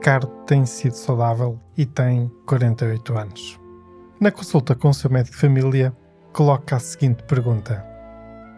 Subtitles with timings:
[0.00, 3.60] Ricardo tem sido saudável e tem 48 anos.
[4.18, 5.94] Na consulta com o seu médico de família,
[6.32, 7.84] coloca a seguinte pergunta: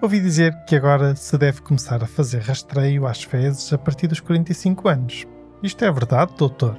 [0.00, 4.20] Ouvi dizer que agora se deve começar a fazer rastreio às fezes a partir dos
[4.20, 5.26] 45 anos.
[5.64, 6.78] Isto é verdade, doutor?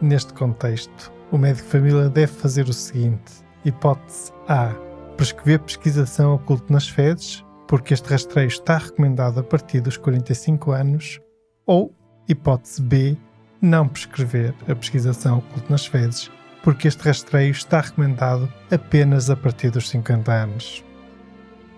[0.00, 4.72] Neste contexto, o médico de família deve fazer o seguinte: hipótese A.
[5.16, 11.20] Prescrever pesquisação oculta nas fezes, porque este rastreio está recomendado a partir dos 45 anos,
[11.66, 11.92] ou
[12.28, 13.18] hipótese B
[13.60, 16.30] não prescrever a pesquisação oculta nas fezes,
[16.62, 20.84] porque este rastreio está recomendado apenas a partir dos 50 anos.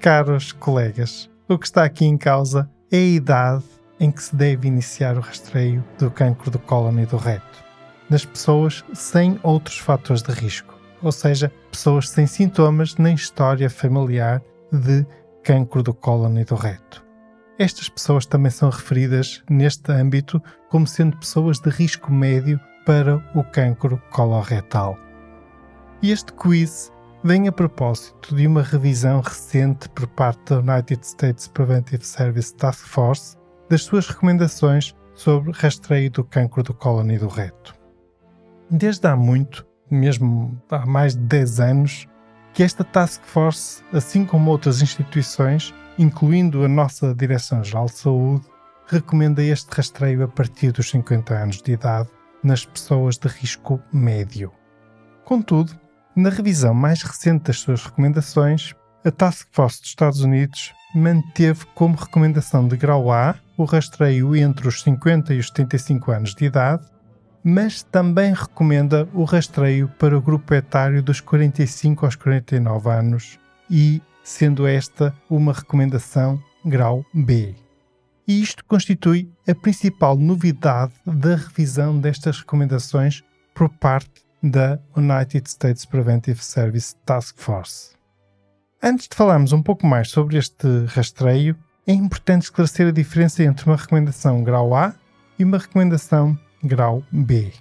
[0.01, 3.65] Caros colegas, o que está aqui em causa é a idade
[4.01, 7.65] em que se deve iniciar o rastreio do cancro do cólon e do reto,
[8.11, 14.43] nas pessoas sem outros fatores de risco, ou seja, pessoas sem sintomas nem história familiar
[14.73, 15.07] de
[15.45, 17.05] cancro do cólon e do reto.
[17.59, 23.45] Estas pessoas também são referidas neste âmbito como sendo pessoas de risco médio para o
[23.45, 24.99] cancro coloretal.
[26.03, 26.91] Este quiz
[27.23, 32.87] vem a propósito de uma revisão recente por parte da United States Preventive Service Task
[32.87, 33.37] Force
[33.69, 37.75] das suas recomendações sobre rastreio do cancro do cólon e do reto.
[38.71, 42.09] Desde há muito, mesmo há mais de 10 anos,
[42.53, 48.47] que esta Task Force, assim como outras instituições, incluindo a nossa Direção-Geral de Saúde,
[48.87, 52.09] recomenda este rastreio a partir dos 50 anos de idade
[52.43, 54.53] nas pessoas de risco médio.
[55.25, 55.73] Contudo,
[56.15, 58.75] na revisão mais recente das suas recomendações,
[59.05, 64.69] a Task Force dos Estados Unidos manteve como recomendação de grau A o rastreio entre
[64.69, 66.85] os 50 e os 75 anos de idade,
[67.45, 73.39] mas também recomenda o rastreio para o grupo etário dos 45 aos 49 anos
[73.71, 77.55] e sendo esta uma recomendação grau B.
[78.27, 85.85] E isto constitui a principal novidade da revisão destas recomendações por parte da United States
[85.85, 87.93] Preventive Service Task Force.
[88.83, 93.67] Antes de falarmos um pouco mais sobre este rastreio, é importante esclarecer a diferença entre
[93.67, 94.95] uma recomendação grau A
[95.39, 97.53] e uma recomendação grau B.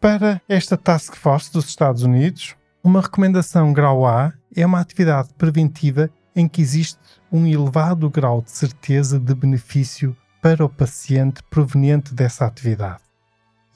[0.00, 6.10] Para esta Task Force dos Estados Unidos, uma recomendação grau A é uma atividade preventiva
[6.34, 6.98] em que existe
[7.30, 13.02] um elevado grau de certeza de benefício para o paciente proveniente dessa atividade.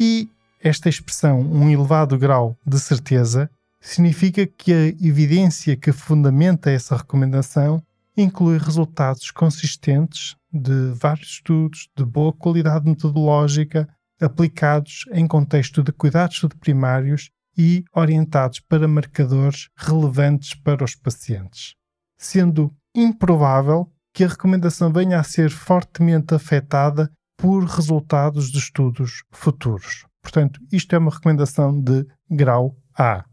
[0.00, 0.30] E
[0.62, 3.50] esta expressão, um elevado grau de certeza,
[3.80, 7.82] significa que a evidência que fundamenta essa recomendação
[8.16, 13.88] inclui resultados consistentes de vários estudos de boa qualidade metodológica
[14.20, 21.74] aplicados em contexto de cuidados primários e orientados para marcadores relevantes para os pacientes,
[22.18, 30.06] sendo improvável que a recomendação venha a ser fortemente afetada por resultados de estudos futuros.
[30.22, 33.24] Portanto, isto é uma recomendação de grau A.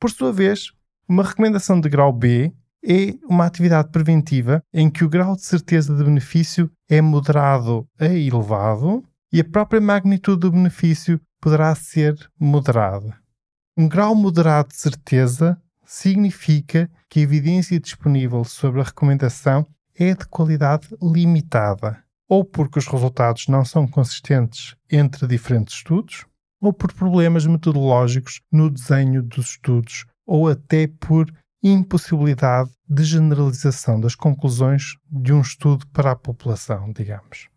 [0.00, 0.72] Por sua vez,
[1.08, 2.52] uma recomendação de grau B
[2.84, 8.06] é uma atividade preventiva em que o grau de certeza de benefício é moderado a
[8.06, 13.16] elevado e a própria magnitude do benefício poderá ser moderada.
[13.76, 20.26] Um grau moderado de certeza significa que a evidência disponível sobre a recomendação é de
[20.26, 26.26] qualidade limitada, ou porque os resultados não são consistentes entre diferentes estudos,
[26.60, 31.32] ou por problemas metodológicos no desenho dos estudos, ou até por
[31.62, 37.48] impossibilidade de generalização das conclusões de um estudo para a população, digamos.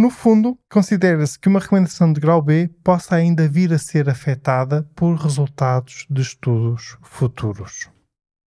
[0.00, 4.82] No fundo, considera-se que uma recomendação de grau B possa ainda vir a ser afetada
[4.96, 7.90] por resultados de estudos futuros.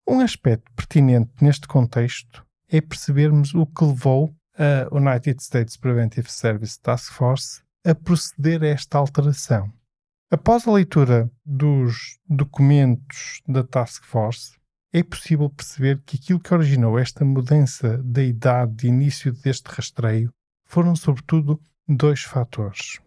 [0.07, 6.79] Um aspecto pertinente neste contexto é percebermos o que levou a United States Preventive Service
[6.79, 9.73] Task Force a proceder a esta alteração.
[10.31, 14.53] Após a leitura dos documentos da Task Force,
[14.93, 20.31] é possível perceber que aquilo que originou esta mudança da idade de início deste rastreio
[20.69, 23.01] foram sobretudo dois fatores.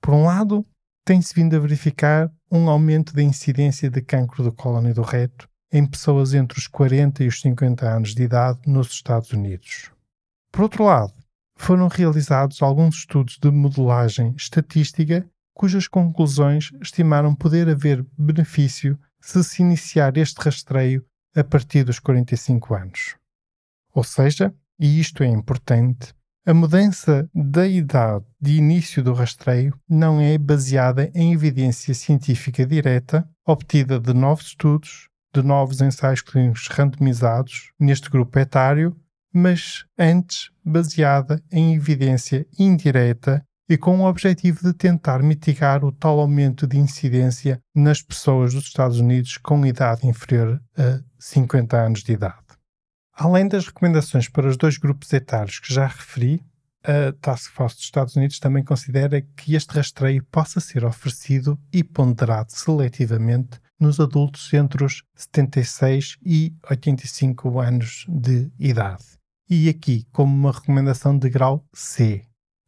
[0.00, 0.66] Por um lado,
[1.04, 5.48] tem-se vindo a verificar um aumento da incidência de cancro do cólon e do reto
[5.70, 9.90] em pessoas entre os 40 e os 50 anos de idade nos Estados Unidos.
[10.50, 11.12] Por outro lado,
[11.56, 19.62] foram realizados alguns estudos de modelagem estatística cujas conclusões estimaram poder haver benefício se se
[19.62, 21.04] iniciar este rastreio
[21.34, 23.16] a partir dos 45 anos.
[23.92, 26.14] Ou seja, e isto é importante,
[26.46, 33.26] a mudança da idade de início do rastreio não é baseada em evidência científica direta
[33.46, 38.94] obtida de novos estudos, de novos ensaios clínicos randomizados neste grupo etário,
[39.32, 46.20] mas antes baseada em evidência indireta e com o objetivo de tentar mitigar o tal
[46.20, 52.12] aumento de incidência nas pessoas dos Estados Unidos com idade inferior a 50 anos de
[52.12, 52.43] idade.
[53.16, 56.44] Além das recomendações para os dois grupos etários que já referi,
[56.82, 61.84] a Task Force dos Estados Unidos também considera que este rastreio possa ser oferecido e
[61.84, 69.04] ponderado seletivamente nos adultos entre os 76 e 85 anos de idade.
[69.48, 72.22] E aqui, como uma recomendação de grau C.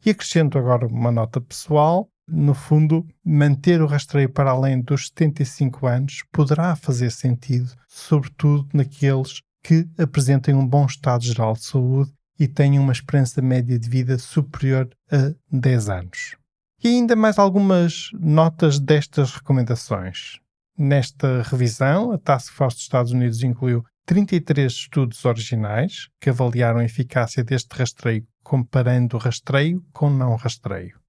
[0.04, 2.08] E acrescento agora uma nota pessoal.
[2.28, 9.42] No fundo, manter o rastreio para além dos 75 anos poderá fazer sentido, sobretudo naqueles
[9.66, 14.16] que apresentem um bom estado geral de saúde e tenham uma esperança média de vida
[14.16, 16.36] superior a 10 anos.
[16.84, 20.38] E ainda mais algumas notas destas recomendações.
[20.78, 26.84] Nesta revisão, a Task Force dos Estados Unidos incluiu 33 estudos originais que avaliaram a
[26.84, 31.00] eficácia deste rastreio comparando rastreio com não rastreio.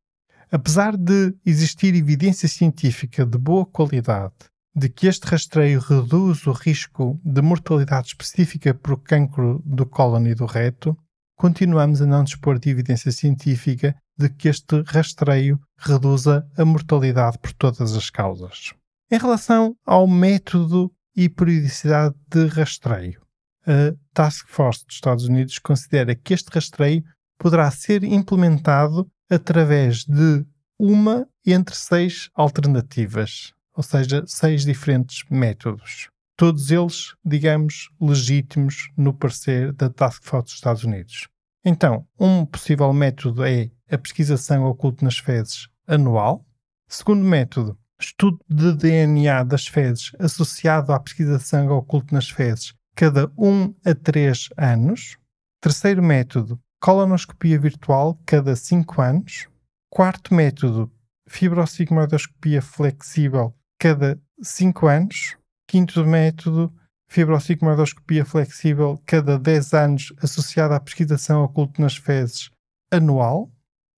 [0.52, 4.34] Apesar de existir evidência científica de boa qualidade
[4.78, 10.36] de que este rastreio reduz o risco de mortalidade específica por cancro do cólon e
[10.36, 10.96] do reto,
[11.36, 17.54] continuamos a não dispor de evidência científica de que este rastreio reduza a mortalidade por
[17.54, 18.72] todas as causas.
[19.10, 23.20] Em relação ao método e periodicidade de rastreio,
[23.66, 27.04] a Task Force dos Estados Unidos considera que este rastreio
[27.40, 30.46] poderá ser implementado através de
[30.78, 36.10] uma entre seis alternativas ou seja, seis diferentes métodos.
[36.36, 41.28] Todos eles, digamos, legítimos no parecer da Task Force dos Estados Unidos.
[41.64, 46.44] Então, um possível método é a pesquisação oculta nas fezes anual.
[46.90, 53.76] Segundo método, estudo de DNA das fezes associado à pesquisação oculta nas fezes cada 1
[53.86, 55.18] a 3 anos.
[55.62, 59.48] Terceiro método, colonoscopia virtual cada 5 anos.
[59.90, 60.92] Quarto método,
[61.28, 65.38] fibrosigmoidoscopia flexível cada 5 anos.
[65.68, 66.74] Quinto método,
[67.08, 72.50] fibrocicomodoscopia flexível cada 10 anos associada à pesquisação oculta nas fezes
[72.92, 73.52] anual.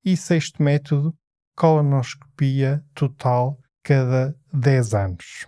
[0.04, 1.14] E sexto método,
[1.56, 5.48] colonoscopia total cada 10 anos.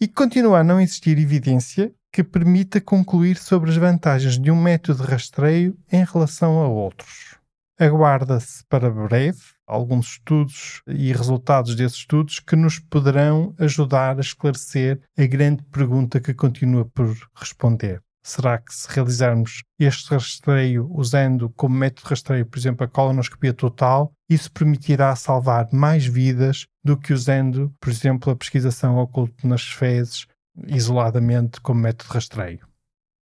[0.00, 5.02] E continua a não existir evidência que permita concluir sobre as vantagens de um método
[5.02, 7.36] de rastreio em relação a outros.
[7.78, 15.00] Aguarda-se para breve alguns estudos e resultados desses estudos que nos poderão ajudar a esclarecer
[15.18, 18.00] a grande pergunta que continua por responder.
[18.24, 23.54] Será que se realizarmos este rastreio usando como método de rastreio, por exemplo, a colonoscopia
[23.54, 29.62] total, isso permitirá salvar mais vidas do que usando, por exemplo, a pesquisação oculta nas
[29.62, 30.26] fezes
[30.66, 32.66] isoladamente como método de rastreio?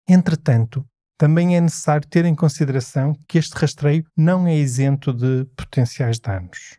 [0.09, 0.85] Entretanto,
[1.19, 6.79] também é necessário ter em consideração que este rastreio não é isento de potenciais danos.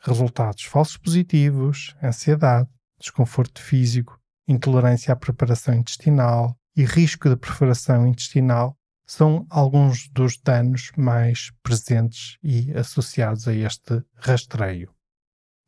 [0.00, 8.76] Resultados falsos positivos, ansiedade, desconforto físico, intolerância à preparação intestinal e risco de perfuração intestinal
[9.06, 14.92] são alguns dos danos mais presentes e associados a este rastreio.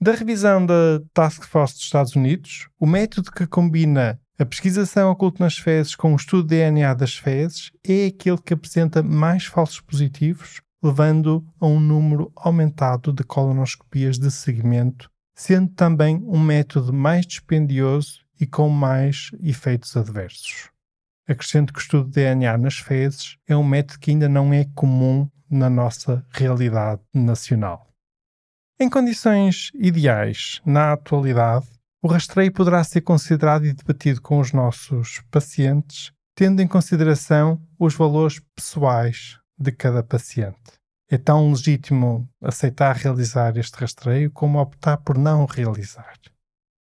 [0.00, 5.42] Da revisão da Task Force dos Estados Unidos, o método que combina a pesquisação oculta
[5.42, 9.80] nas fezes com o estudo de DNA das fezes é aquele que apresenta mais falsos
[9.80, 17.26] positivos, levando a um número aumentado de colonoscopias de segmento, sendo também um método mais
[17.26, 20.71] dispendioso e com mais efeitos adversos.
[21.28, 24.66] Acrescento que o estudo de DNA nas fezes é um método que ainda não é
[24.73, 27.88] comum na nossa realidade nacional.
[28.78, 31.66] Em condições ideais, na atualidade,
[32.02, 37.95] o rastreio poderá ser considerado e debatido com os nossos pacientes, tendo em consideração os
[37.95, 40.78] valores pessoais de cada paciente.
[41.11, 46.14] É tão legítimo aceitar realizar este rastreio como optar por não realizar.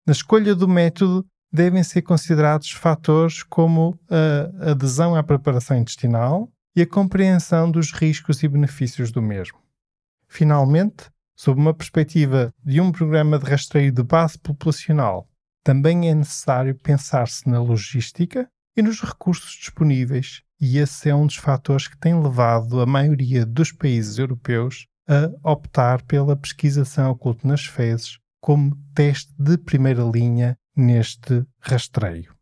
[0.08, 6.82] Na escolha do método, devem ser considerados fatores como a adesão à preparação intestinal e
[6.82, 9.60] a compreensão dos riscos e benefícios do mesmo.
[10.28, 15.28] Finalmente, sob uma perspectiva de um programa de rastreio de base populacional,
[15.64, 21.36] também é necessário pensar-se na logística e nos recursos disponíveis, e esse é um dos
[21.36, 27.66] fatores que tem levado a maioria dos países europeus a optar pela pesquisação oculta nas
[27.66, 32.36] fezes como teste de primeira linha neste rastreio.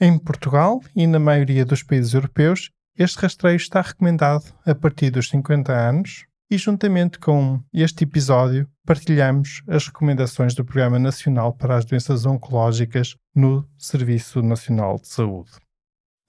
[0.00, 5.28] Em Portugal e na maioria dos países europeus, este rastreio está recomendado a partir dos
[5.28, 11.84] 50 anos e, juntamente com este episódio, partilhamos as recomendações do Programa Nacional para as
[11.84, 15.50] Doenças Oncológicas no Serviço Nacional de Saúde.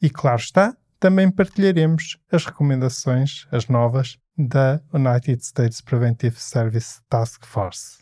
[0.01, 7.45] E, claro está, também partilharemos as recomendações, as novas, da United States Preventive Service Task
[7.45, 7.99] Force.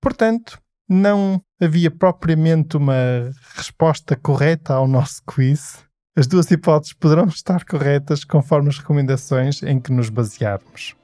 [0.00, 5.84] Portanto, não havia propriamente uma resposta correta ao nosso quiz.
[6.16, 10.94] As duas hipóteses poderão estar corretas conforme as recomendações em que nos basearmos.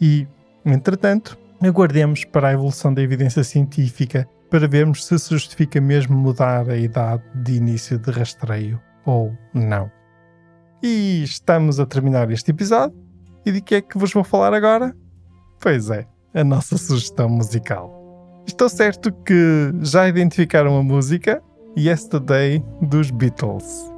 [0.00, 0.26] E,
[0.64, 6.68] entretanto, aguardemos para a evolução da evidência científica para vermos se se justifica mesmo mudar
[6.68, 9.90] a idade de início de rastreio ou não.
[10.82, 13.00] E estamos a terminar este episódio.
[13.46, 14.94] E de que é que vos vou falar agora?
[15.60, 18.42] Pois é, a nossa sugestão musical.
[18.46, 21.42] Estou certo que já identificaram a música
[21.76, 23.90] Yesterday dos Beatles.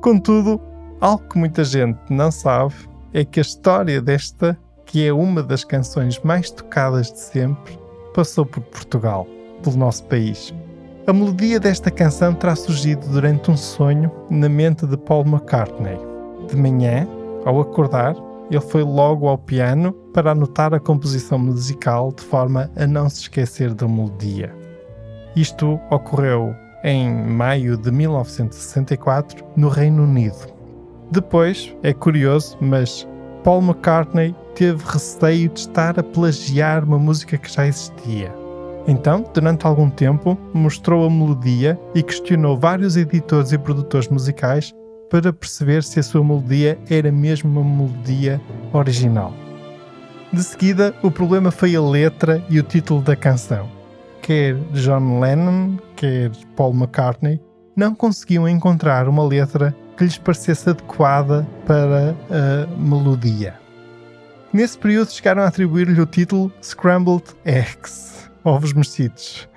[0.00, 0.60] Contudo,
[1.00, 2.74] algo que muita gente não sabe
[3.12, 4.58] é que a história desta,
[4.90, 7.78] que é uma das canções mais tocadas de sempre,
[8.12, 9.24] passou por Portugal,
[9.62, 10.52] pelo nosso país.
[11.06, 15.96] A melodia desta canção terá surgido durante um sonho na mente de Paul McCartney.
[16.48, 17.06] De manhã,
[17.44, 18.16] ao acordar,
[18.50, 23.20] ele foi logo ao piano para anotar a composição musical de forma a não se
[23.20, 24.52] esquecer da melodia.
[25.36, 30.52] Isto ocorreu em maio de 1964 no Reino Unido.
[31.12, 33.06] Depois, é curioso, mas
[33.44, 38.30] Paul McCartney teve receio de estar a plagiar uma música que já existia.
[38.86, 44.74] Então, durante algum tempo, mostrou a melodia e questionou vários editores e produtores musicais
[45.08, 48.38] para perceber se a sua melodia era mesmo uma melodia
[48.74, 49.32] original.
[50.30, 53.66] De seguida, o problema foi a letra e o título da canção.
[54.20, 57.40] Quer John Lennon, quer Paul McCartney
[57.74, 63.54] não conseguiam encontrar uma letra que lhes parecesse adequada para a melodia.
[64.52, 69.48] Nesse período chegaram a atribuir-lhe o título Scrambled Eggs, ovos mexidos.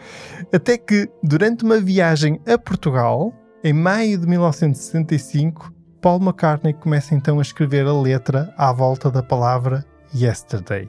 [0.53, 3.33] Até que, durante uma viagem a Portugal,
[3.63, 9.23] em maio de 1965, Paul McCartney começa então a escrever a letra à volta da
[9.23, 9.83] palavra
[10.13, 10.87] Yesterday.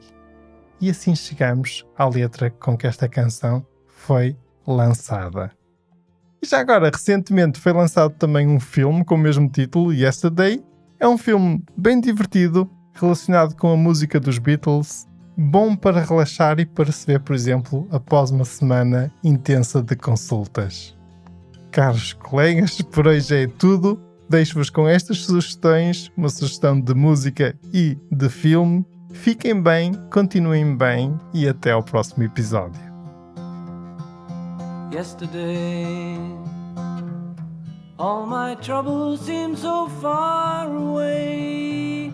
[0.79, 5.51] E assim chegamos à letra com que esta canção foi lançada.
[6.43, 10.63] E já agora, recentemente foi lançado também um filme com o mesmo título, Yesterday.
[10.99, 16.65] É um filme bem divertido, relacionado com a música dos Beatles, bom para relaxar e
[16.65, 20.95] para se ver, por exemplo, após uma semana intensa de consultas.
[21.71, 24.01] Caros colegas, por hoje é tudo.
[24.29, 28.85] Deixo-vos com estas sugestões, uma sugestão de música e de filme.
[29.11, 32.81] Fiquem bem, continuem bem e até ao próximo episódio.
[34.91, 36.17] Yesterday,
[37.97, 42.13] all my troubles seem so far away.